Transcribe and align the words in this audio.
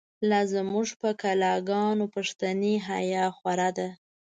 لازموږ 0.29 0.87
په 1.01 1.09
کلاګانو، 1.21 2.05
پښتنی 2.15 2.73
حیا 2.87 3.25
خو 3.35 3.47
ره 3.59 3.69
ده 3.77 3.89